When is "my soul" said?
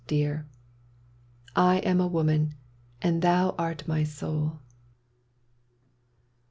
3.87-4.57